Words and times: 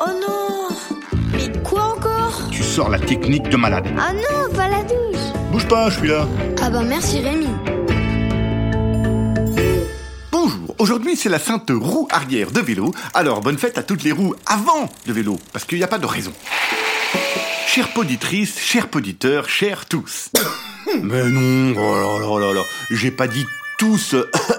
Oh 0.00 0.06
non 0.20 0.68
Mais 1.32 1.62
quoi 1.62 1.82
encore? 1.82 2.42
Tu 2.50 2.64
sors 2.64 2.88
la 2.88 2.98
technique 2.98 3.48
de 3.48 3.56
malade. 3.56 3.86
Ah 3.96 4.12
non, 4.12 4.52
pas 4.52 4.68
la 4.68 4.82
douche 4.82 5.20
Bouge 5.52 5.68
pas, 5.68 5.90
je 5.90 5.98
suis 5.98 6.08
là. 6.08 6.26
Ah 6.60 6.70
bah 6.70 6.82
merci 6.82 7.20
Rémi 7.20 7.46
Bonjour, 10.32 10.74
aujourd'hui 10.78 11.14
c'est 11.14 11.28
la 11.28 11.38
sainte 11.38 11.70
roue 11.70 12.08
arrière 12.10 12.50
de 12.50 12.60
vélo. 12.60 12.92
Alors 13.14 13.40
bonne 13.42 13.58
fête 13.58 13.78
à 13.78 13.84
toutes 13.84 14.02
les 14.02 14.12
roues 14.12 14.34
avant 14.46 14.88
le 15.06 15.12
vélo, 15.12 15.38
parce 15.52 15.64
qu'il 15.64 15.78
n'y 15.78 15.84
a 15.84 15.88
pas 15.88 15.98
de 15.98 16.06
raison. 16.06 16.32
Chère 17.68 17.92
poditrice, 17.92 18.58
chers 18.58 18.88
poditeurs, 18.88 19.48
chers 19.48 19.86
tous. 19.86 20.30
Mais 21.02 21.22
non, 21.30 21.74
oh 21.78 22.18
là 22.18 22.18
là 22.18 22.46
là 22.46 22.54
là, 22.54 22.62
j'ai 22.90 23.12
pas 23.12 23.28
dit 23.28 23.46
tous, 23.80 24.14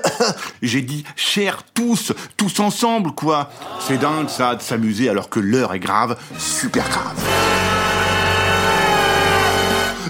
j'ai 0.63 0.81
dit 0.81 1.03
chers 1.15 1.61
tous, 1.75 2.11
tous 2.37 2.59
ensemble 2.59 3.11
quoi. 3.11 3.51
C'est 3.79 3.99
dingue 3.99 4.29
ça 4.29 4.55
de 4.55 4.63
s'amuser 4.63 5.09
alors 5.09 5.29
que 5.29 5.39
l'heure 5.39 5.75
est 5.75 5.79
grave, 5.79 6.17
super 6.39 6.89
grave. 6.89 7.23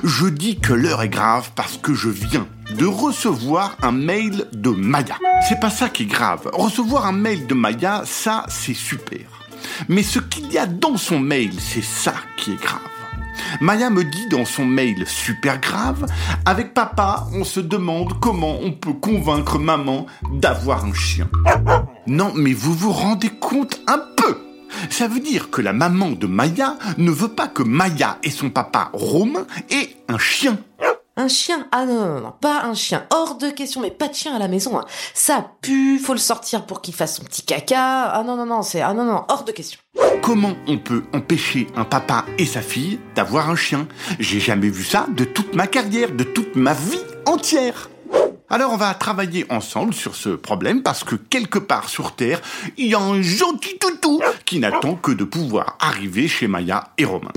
Je 0.06 0.28
dis 0.28 0.60
que 0.60 0.72
l'heure 0.72 1.02
est 1.02 1.10
grave 1.10 1.52
parce 1.58 1.76
que 1.76 1.94
je 1.94 2.08
viens 2.08 2.48
de 2.78 2.86
recevoir 2.86 3.76
un 3.82 3.92
mail 3.92 4.48
de 4.54 4.70
Maya. 4.70 5.18
C'est 5.46 5.60
pas 5.60 5.70
ça 5.70 5.90
qui 5.90 6.04
est 6.04 6.06
grave. 6.06 6.50
Recevoir 6.54 7.06
un 7.06 7.12
mail 7.12 7.48
de 7.48 7.54
Maya, 7.54 8.04
ça, 8.06 8.46
c'est 8.48 8.74
super. 8.74 9.20
Mais 9.90 10.04
ce 10.04 10.20
qu'il 10.20 10.50
y 10.54 10.58
a 10.58 10.68
dans 10.68 10.96
son 10.96 11.20
mail, 11.20 11.52
c'est 11.60 11.84
ça 11.84 12.14
qui 12.38 12.54
est 12.54 12.62
grave. 12.62 12.91
Maya 13.60 13.90
me 13.90 14.04
dit 14.04 14.28
dans 14.30 14.46
son 14.46 14.66
mail 14.66 15.06
super 15.08 15.60
grave, 15.60 16.06
avec 16.46 16.74
papa, 16.74 17.28
on 17.34 17.44
se 17.44 17.60
demande 17.60 18.20
comment 18.20 18.58
on 18.62 18.72
peut 18.72 18.94
convaincre 18.94 19.60
maman 19.60 20.06
d'avoir 20.32 20.86
un 20.86 20.94
chien. 20.94 21.28
Non, 22.08 22.32
mais 22.36 22.54
vous 22.54 22.74
vous 22.74 22.92
rendez 22.92 23.30
compte 23.30 23.82
un 23.88 24.00
peu 24.16 24.38
ça 24.90 25.08
veut 25.08 25.20
dire 25.20 25.50
que 25.50 25.62
la 25.62 25.74
maman 25.74 26.12
de 26.12 26.28
Maya 26.28 26.78
ne 26.98 27.12
veut 27.12 27.30
pas 27.30 27.48
que 27.48 27.64
Maya 27.64 28.18
et 28.24 28.30
son 28.30 28.50
papa 28.50 28.90
Romain 28.94 29.46
aient 29.70 29.96
un 30.08 30.18
chien. 30.18 30.58
Un 31.18 31.28
chien? 31.28 31.68
Ah 31.74 31.86
non, 31.86 31.96
non, 32.06 32.22
non, 32.22 32.32
pas 32.40 32.64
un 32.64 32.74
chien. 32.74 33.06
Hors 33.12 33.36
de 33.36 33.50
question, 33.50 33.82
mais 33.82 33.92
pas 33.92 34.08
de 34.08 34.14
chien 34.14 34.34
à 34.34 34.40
la 34.40 34.48
maison. 34.48 34.80
hein. 34.80 34.86
Ça 35.14 35.46
pue, 35.62 36.00
faut 36.00 36.14
le 36.14 36.20
sortir 36.20 36.66
pour 36.66 36.82
qu'il 36.82 36.94
fasse 36.94 37.18
son 37.18 37.24
petit 37.24 37.42
caca. 37.44 38.06
Ah 38.06 38.24
non, 38.26 38.38
non, 38.38 38.46
non, 38.46 38.62
c'est... 38.62 38.80
Ah 38.82 38.94
non, 38.94 39.04
non, 39.04 39.26
hors 39.28 39.44
de 39.44 39.52
question. 39.52 39.80
Comment 40.22 40.54
on 40.68 40.78
peut 40.78 41.04
empêcher 41.14 41.68
un 41.76 41.84
papa 41.84 42.26
et 42.38 42.46
sa 42.46 42.62
fille 42.62 42.98
d'avoir 43.14 43.50
un 43.50 43.58
chien? 43.58 43.88
J'ai 44.20 44.40
jamais 44.40 44.70
vu 44.70 44.86
ça 44.86 45.06
de 45.10 45.26
toute 45.26 45.54
ma 45.54 45.68
carrière, 45.68 46.12
de 46.12 46.24
toute 46.24 46.56
ma 46.56 46.74
vie 46.74 47.02
entière. 47.26 47.90
Alors 48.50 48.72
on 48.74 48.78
va 48.78 48.94
travailler 48.94 49.46
ensemble 49.50 49.94
sur 49.94 50.16
ce 50.16 50.30
problème 50.30 50.82
parce 50.82 51.04
que 51.04 51.16
quelque 51.16 51.60
part 51.60 51.90
sur 51.90 52.16
Terre, 52.16 52.42
il 52.78 52.88
y 52.88 52.96
a 52.96 53.00
un 53.00 53.22
gentil 53.22 53.78
toutou 53.80 54.22
qui 54.46 54.60
n'attend 54.60 54.96
que 54.96 55.12
de 55.12 55.24
pouvoir 55.24 55.78
arriver 55.80 56.28
chez 56.28 56.48
Maya 56.48 56.86
et 56.98 57.06
Romain. 57.06 57.32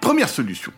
Première 0.00 0.28
solution. 0.28 0.72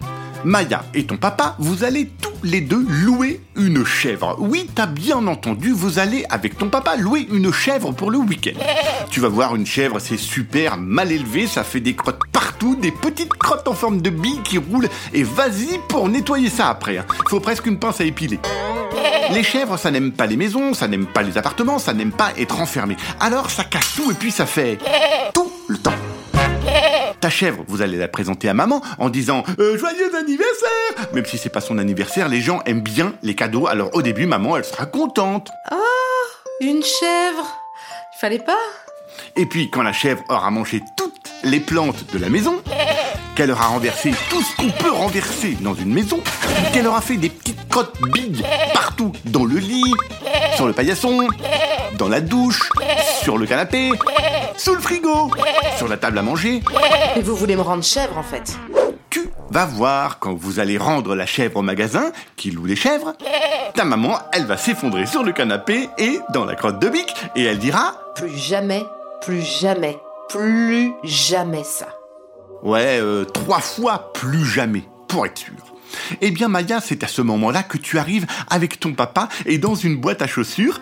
Maya 0.45 0.85
et 0.95 1.05
ton 1.05 1.17
papa, 1.17 1.57
vous 1.59 1.85
allez 1.85 2.07
tous 2.21 2.31
les 2.43 2.61
deux 2.61 2.85
louer 2.89 3.41
une 3.57 3.85
chèvre. 3.85 4.37
Oui, 4.39 4.69
t'as 4.75 4.87
bien 4.87 5.27
entendu, 5.27 5.73
vous 5.73 5.99
allez 5.99 6.25
avec 6.31 6.57
ton 6.57 6.69
papa 6.69 6.97
louer 6.97 7.27
une 7.33 7.53
chèvre 7.53 7.93
pour 7.93 8.11
le 8.11 8.19
week-end. 8.19 8.59
Tu 9.11 9.21
vas 9.21 9.29
voir 9.29 9.57
une 9.57 9.67
chèvre, 9.67 9.99
c'est 9.99 10.17
super 10.17 10.77
mal 10.77 11.11
élevé, 11.11 11.47
ça 11.47 11.65
fait 11.65 11.81
des 11.81 11.95
crottes 11.95 12.21
partout, 12.33 12.77
des 12.77 12.93
petites 12.93 13.35
crottes 13.35 13.67
en 13.69 13.75
forme 13.75 14.01
de 14.01 14.11
billes 14.11 14.43
qui 14.45 14.59
roulent, 14.59 14.89
et 15.13 15.23
vas-y 15.23 15.81
pour 15.89 16.09
nettoyer 16.09 16.51
ça 16.51 16.69
après. 16.69 16.99
hein. 16.99 17.05
Faut 17.29 17.41
presque 17.41 17.67
une 17.67 17.79
pince 17.79 18.01
à 18.01 18.05
épiler. 18.05 18.39
Les 19.33 19.43
chèvres, 19.43 19.77
ça 19.77 19.91
n'aime 19.91 20.13
pas 20.13 20.27
les 20.27 20.37
maisons, 20.37 20.73
ça 20.73 20.87
n'aime 20.87 21.07
pas 21.07 21.23
les 21.23 21.37
appartements, 21.37 21.79
ça 21.81 21.93
n'aime 21.93 22.13
pas 22.13 22.31
être 22.39 22.61
enfermé. 22.61 22.97
Alors 23.19 23.51
ça 23.51 23.65
casse 23.65 23.95
tout 23.97 24.11
et 24.11 24.15
puis 24.15 24.31
ça 24.31 24.47
fait 24.47 24.79
tout 25.35 25.51
le 25.67 25.79
temps. 25.79 25.93
Ta 27.27 27.31
chèvre, 27.31 27.65
vous 27.67 27.83
allez 27.83 27.97
la 27.97 28.07
présenter 28.07 28.49
à 28.49 28.55
maman 28.55 28.81
en 29.01 29.09
disant 29.09 29.43
Euh, 29.59 29.77
joyeux 29.77 30.15
anniversaire. 30.15 31.13
Même 31.13 31.27
si 31.27 31.39
c'est 31.39 31.49
pas 31.49 31.61
son 31.61 31.77
anniversaire, 31.77 32.29
les 32.29 32.41
gens 32.41 32.63
aiment 32.67 32.83
bien 32.83 33.15
les 33.25 33.35
cadeaux. 33.35 33.67
Alors 33.67 33.91
au 33.95 34.03
début, 34.03 34.27
maman, 34.27 34.57
elle 34.57 34.65
sera 34.65 34.87
contente. 34.87 35.51
Une 36.61 36.85
chèvre 36.85 37.45
Il 38.15 38.21
fallait 38.21 38.39
pas 38.39 38.57
Et 39.35 39.45
puis 39.45 39.71
quand 39.71 39.83
la 39.83 39.93
chèvre 39.93 40.23
aura 40.29 40.53
mangé 40.53 40.81
toutes 40.97 41.17
les 41.43 41.59
plantes 41.59 42.13
de 42.13 42.19
la 42.21 42.29
maison, 42.29 42.63
qu'elle 43.35 43.51
aura 43.51 43.67
renversé 43.67 44.13
tout 44.31 44.41
ce 44.41 44.55
qu'on 44.57 44.71
peut 44.71 44.93
renverser 44.93 45.57
dans 45.61 45.75
une 45.75 45.93
maison, 45.93 46.21
qu'elle 46.73 46.87
aura 46.87 47.01
fait 47.01 47.17
des 47.17 47.29
petites 47.29 47.69
crottes 47.69 48.01
billes 48.13 48.45
partout 48.73 49.11
dans 49.25 49.45
le 49.45 49.57
lit, 49.59 49.93
sur 50.55 50.69
le 50.69 50.73
paillasson, 50.73 51.27
dans 51.99 52.09
la 52.09 52.21
douche, 52.21 52.71
sur 53.23 53.37
le 53.37 53.47
canapé, 53.47 53.91
sous 54.57 54.75
le 54.75 54.81
frigo, 54.81 55.31
sur 55.77 55.89
la 55.89 55.97
table 55.97 56.19
à 56.19 56.23
manger, 56.23 56.63
Mais 57.15 57.23
vous 57.23 57.37
voulez 57.37 57.57
me 57.57 57.63
rendre 57.63 57.85
chèvre, 57.85 58.19
en 58.19 58.23
fait 58.23 58.57
tu 59.17 59.31
vas 59.51 59.65
voir 59.65 60.19
quand 60.19 60.35
vous 60.35 60.61
allez 60.61 60.77
rendre 60.77 61.15
la 61.15 61.25
chèvre 61.25 61.57
au 61.57 61.63
magasin 61.63 62.13
qui 62.37 62.51
loue 62.51 62.67
les 62.67 62.77
chèvres, 62.77 63.15
ta 63.75 63.87
maman, 63.87 64.19
elle 64.33 64.45
va 64.45 64.59
s'effondrer 64.59 65.07
sur 65.07 65.23
le 65.23 65.33
canapé 65.33 65.89
et 65.97 66.19
dans 66.35 66.45
la 66.45 66.55
crotte 66.55 66.79
de 66.81 66.91
bique 66.91 67.15
et 67.35 67.45
elle 67.45 67.59
dira 67.59 67.99
Plus 68.15 68.37
jamais, 68.37 68.85
plus 69.23 69.41
jamais, 69.41 69.99
plus 70.29 70.93
jamais 71.03 71.65
ça. 71.65 71.89
Ouais, 72.63 72.99
euh, 73.01 73.25
trois 73.25 73.61
fois 73.61 74.13
plus 74.13 74.45
jamais, 74.45 74.85
pour 75.09 75.25
être 75.25 75.39
sûr. 75.39 75.55
Eh 76.21 76.31
bien 76.31 76.49
Maya, 76.49 76.81
c'est 76.83 77.03
à 77.03 77.09
ce 77.09 77.23
moment-là 77.23 77.63
que 77.63 77.79
tu 77.79 77.99
arrives 77.99 78.27
avec 78.51 78.81
ton 78.81 78.93
papa 78.93 79.31
et 79.47 79.57
dans 79.57 79.75
une 79.75 79.97
boîte 79.97 80.21
à 80.21 80.27
chaussures, 80.27 80.79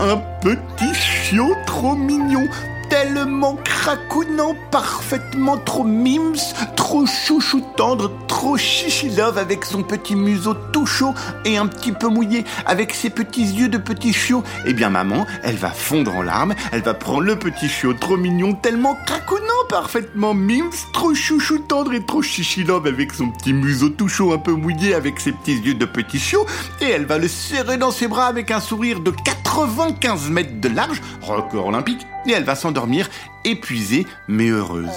un 0.00 0.16
petit 0.40 0.94
chiot 0.94 1.54
trop 1.64 1.94
mignon, 1.94 2.48
tellement 2.92 3.56
cracounant, 3.64 4.54
parfaitement 4.70 5.56
trop 5.56 5.82
mims, 5.82 6.52
trop 6.76 7.06
chouchou 7.06 7.62
tendre, 7.74 8.12
trop 8.28 8.58
chichi 8.58 9.08
love 9.08 9.38
avec 9.38 9.64
son 9.64 9.82
petit 9.82 10.14
museau 10.14 10.52
tout 10.74 10.84
chaud 10.84 11.14
et 11.46 11.56
un 11.56 11.66
petit 11.66 11.92
peu 11.92 12.08
mouillé, 12.08 12.44
avec 12.66 12.92
ses 12.92 13.08
petits 13.08 13.46
yeux 13.46 13.70
de 13.70 13.78
petit 13.78 14.12
chiot. 14.12 14.44
Eh 14.66 14.74
bien 14.74 14.90
maman, 14.90 15.24
elle 15.42 15.56
va 15.56 15.70
fondre 15.70 16.14
en 16.14 16.20
larmes, 16.20 16.54
elle 16.70 16.82
va 16.82 16.92
prendre 16.92 17.22
le 17.22 17.36
petit 17.38 17.66
chiot 17.66 17.94
trop 17.94 18.18
mignon, 18.18 18.52
tellement 18.52 18.94
cracounant, 19.06 19.64
parfaitement 19.70 20.34
mims, 20.34 20.84
trop 20.92 21.14
chouchou 21.14 21.60
tendre 21.60 21.94
et 21.94 22.04
trop 22.04 22.20
chichi 22.20 22.62
love 22.62 22.86
avec 22.86 23.14
son 23.14 23.30
petit 23.30 23.54
museau 23.54 23.88
tout 23.88 24.08
chaud 24.08 24.34
un 24.34 24.38
peu 24.38 24.52
mouillé 24.52 24.92
avec 24.92 25.18
ses 25.18 25.32
petits 25.32 25.56
yeux 25.56 25.74
de 25.74 25.86
petit 25.86 26.18
chiot, 26.18 26.44
et 26.82 26.90
elle 26.90 27.06
va 27.06 27.16
le 27.16 27.28
serrer 27.28 27.78
dans 27.78 27.90
ses 27.90 28.06
bras 28.06 28.26
avec 28.26 28.50
un 28.50 28.60
sourire 28.60 29.00
de 29.00 29.12
95 29.12 30.28
mètres 30.28 30.60
de 30.60 30.68
large, 30.68 31.00
record 31.22 31.68
olympique, 31.68 32.06
et 32.26 32.32
elle 32.32 32.44
va 32.44 32.54
s'endormir 32.54 33.08
épuisée 33.44 34.06
mais 34.28 34.48
heureuse. 34.48 34.88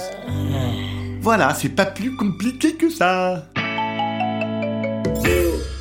Voilà, 1.20 1.54
c'est 1.54 1.70
pas 1.70 1.86
plus 1.86 2.14
compliqué 2.14 2.74
que 2.74 2.88
ça. 2.88 3.46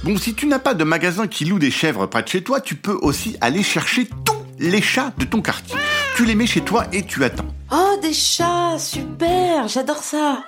Bon, 0.03 0.17
si 0.17 0.35
tu 0.35 0.45
n'as 0.45 0.59
pas 0.59 0.73
de 0.73 0.83
magasin 0.83 1.27
qui 1.27 1.45
loue 1.45 1.59
des 1.59 1.71
chèvres 1.71 2.05
près 2.05 2.23
de 2.23 2.27
chez 2.27 2.43
toi, 2.43 2.61
tu 2.61 2.75
peux 2.75 2.97
aussi 3.01 3.37
aller 3.41 3.63
chercher 3.63 4.07
tous 4.25 4.35
les 4.59 4.81
chats 4.81 5.11
de 5.17 5.25
ton 5.25 5.41
quartier. 5.41 5.75
Tu 6.15 6.25
les 6.25 6.35
mets 6.35 6.47
chez 6.47 6.61
toi 6.61 6.85
et 6.93 7.03
tu 7.03 7.23
attends. 7.23 7.47
Oh, 7.71 7.97
des 8.01 8.13
chats 8.13 8.77
Super 8.77 9.67
J'adore 9.67 10.03
ça 10.03 10.43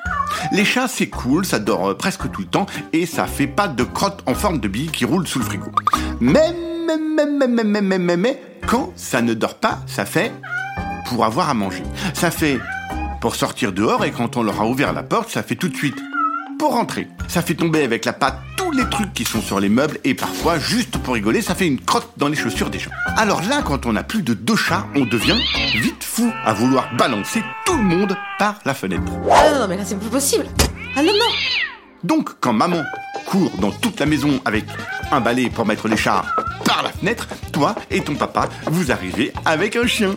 Les 0.51 0.63
chats, 0.63 0.87
c'est 0.87 1.07
cool, 1.07 1.45
ça 1.45 1.59
dort 1.59 1.89
euh, 1.89 1.93
presque 1.93 2.29
tout 2.31 2.41
le 2.41 2.47
temps 2.47 2.67
et 2.93 3.05
ça 3.05 3.25
fait 3.25 3.47
pas 3.47 3.67
de 3.67 3.83
crottes 3.83 4.21
en 4.27 4.35
forme 4.35 4.59
de 4.59 4.67
billes 4.67 4.91
qui 4.91 5.05
roulent 5.05 5.27
sous 5.27 5.39
le 5.39 5.45
frigo. 5.45 5.71
Mais, 6.19 6.53
mais, 6.85 6.97
mais, 6.97 7.25
mais, 7.25 7.47
mais, 7.47 7.63
mais, 7.63 7.81
mais, 7.81 7.99
mais, 7.99 8.17
mais, 8.17 8.41
quand 8.67 8.93
ça 8.95 9.21
ne 9.21 9.33
dort 9.33 9.55
pas, 9.55 9.79
ça 9.87 10.05
fait 10.05 10.31
pour 11.09 11.25
avoir 11.25 11.49
à 11.49 11.53
manger. 11.53 11.83
Ça 12.13 12.31
fait 12.31 12.59
pour 13.21 13.35
sortir 13.35 13.71
dehors 13.73 14.05
et 14.05 14.11
quand 14.11 14.37
on 14.37 14.43
leur 14.43 14.61
a 14.61 14.67
ouvert 14.67 14.93
la 14.93 15.03
porte, 15.03 15.29
ça 15.29 15.43
fait 15.43 15.55
tout 15.55 15.69
de 15.69 15.75
suite 15.75 15.97
pour 16.59 16.71
rentrer. 16.71 17.07
Ça 17.27 17.41
fait 17.41 17.53
tomber 17.53 17.83
avec 17.83 18.05
la 18.05 18.13
patte 18.13 18.39
tous 18.55 18.71
les 18.71 18.87
trucs 18.89 19.13
qui 19.13 19.23
sont 19.23 19.41
sur 19.41 19.59
les 19.59 19.69
meubles 19.69 19.99
et 20.03 20.13
parfois, 20.13 20.59
juste 20.59 20.97
pour 20.97 21.13
rigoler, 21.13 21.41
ça 21.41 21.55
fait 21.55 21.67
une 21.67 21.79
crotte 21.79 22.09
dans 22.17 22.27
les 22.27 22.35
chaussures 22.35 22.69
des 22.69 22.79
gens. 22.79 22.91
Alors 23.15 23.41
là, 23.43 23.61
quand 23.63 23.85
on 23.85 23.95
a 23.95 24.03
plus 24.03 24.21
de 24.21 24.33
deux 24.33 24.55
chats, 24.55 24.85
on 24.95 25.05
devient 25.05 25.37
vite 25.75 26.03
fou 26.03 26.31
à 26.43 26.53
vouloir 26.53 26.93
balancer 26.95 27.43
tout 27.65 27.77
le 27.77 27.83
monde 27.83 28.17
par 28.39 28.59
la 28.65 28.73
fenêtre. 28.73 29.03
Ah 29.31 29.51
non, 29.51 29.59
non, 29.59 29.67
mais 29.67 29.77
là, 29.77 29.83
c'est 29.85 29.99
plus 29.99 30.09
possible 30.09 30.45
Ah 30.95 31.03
non, 31.03 31.13
non 31.13 31.31
Donc, 32.03 32.31
quand 32.39 32.53
maman 32.53 32.83
court 33.25 33.51
dans 33.59 33.71
toute 33.71 33.99
la 33.99 34.05
maison 34.05 34.39
avec 34.45 34.65
un 35.11 35.21
balai 35.21 35.49
pour 35.49 35.65
mettre 35.65 35.87
les 35.87 35.97
chats 35.97 36.23
par 36.65 36.83
la 36.83 36.89
fenêtre, 36.89 37.27
toi 37.51 37.75
et 37.91 38.01
ton 38.01 38.15
papa, 38.15 38.49
vous 38.65 38.91
arrivez 38.91 39.31
avec 39.45 39.75
un 39.75 39.87
chien. 39.87 40.15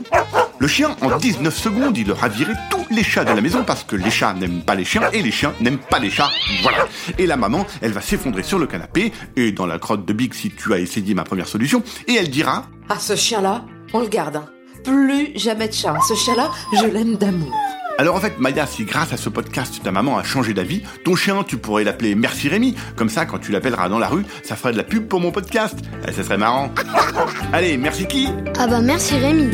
Le 0.61 0.67
chien, 0.69 0.95
en 1.01 1.17
19 1.17 1.57
secondes, 1.57 1.97
il 1.97 2.11
aura 2.13 2.29
viré 2.29 2.53
tous 2.71 2.85
les 2.95 3.03
chats 3.03 3.25
de 3.25 3.33
la 3.33 3.41
maison 3.41 3.65
parce 3.67 3.83
que 3.83 3.97
les 3.97 4.11
chats 4.11 4.35
n'aiment 4.35 4.61
pas 4.63 4.75
les 4.75 4.85
chiens 4.85 5.03
et 5.13 5.23
les 5.23 5.31
chiens 5.31 5.55
n'aiment 5.61 5.79
pas 5.79 5.99
les 5.99 6.11
chats. 6.11 6.29
Voilà. 6.63 6.87
Et 7.19 7.27
la 7.27 7.39
maman, 7.39 7.67
elle 7.81 7.93
va 7.93 8.03
s'effondrer 8.03 8.43
sur 8.43 8.59
le 8.59 8.67
canapé 8.67 9.11
et 9.37 9.53
dans 9.53 9.65
la 9.67 9.79
crotte 9.79 10.05
de 10.05 10.13
Big 10.13 10.35
si 10.35 10.51
tu 10.51 10.75
as 10.75 10.79
essayé 10.79 11.15
ma 11.15 11.25
première 11.25 11.49
solution 11.49 11.83
et 12.07 12.15
elle 12.15 12.29
dira 12.29 12.67
Ah, 12.91 12.99
ce 12.99 13.17
chien-là, 13.17 13.65
on 13.95 14.01
le 14.01 14.09
garde. 14.09 14.37
hein. 14.37 14.45
Plus 14.85 15.31
jamais 15.35 15.69
de 15.69 15.73
chat. 15.73 15.93
hein. 15.93 16.01
Ce 16.07 16.15
chien-là, 16.15 16.51
je 16.79 16.85
l'aime 16.87 17.17
d'amour. 17.17 17.55
Alors 17.99 18.17
en 18.17 18.21
fait, 18.21 18.39
Maya, 18.39 18.67
si 18.67 18.85
grâce 18.85 19.13
à 19.15 19.17
ce 19.17 19.29
podcast 19.31 19.81
ta 19.83 19.93
maman 19.93 20.19
a 20.19 20.23
changé 20.25 20.53
d'avis, 20.55 20.83
ton 21.05 21.17
chien, 21.17 21.43
tu 21.43 21.57
pourrais 21.57 21.85
l'appeler 21.85 22.15
Merci 22.15 22.49
Rémi. 22.51 22.75
Comme 22.97 23.09
ça, 23.09 23.25
quand 23.25 23.39
tu 23.39 23.51
l'appelleras 23.53 23.89
dans 23.89 23.99
la 23.99 24.09
rue, 24.09 24.25
ça 24.43 24.57
ferait 24.57 24.73
de 24.73 24.79
la 24.79 24.85
pub 24.85 25.07
pour 25.09 25.21
mon 25.21 25.33
podcast. 25.33 25.79
Eh, 26.07 26.13
ça 26.13 26.23
serait 26.23 26.39
marrant. 26.39 26.71
Allez, 27.55 27.77
merci 27.79 28.07
qui? 28.07 28.29
Ah 28.59 28.67
bah 28.67 28.81
merci 28.83 29.17
Rémi. 29.17 29.49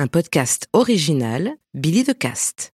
Un 0.00 0.06
podcast 0.06 0.68
original, 0.74 1.56
Billy 1.74 2.04
de 2.04 2.12
Cast. 2.12 2.66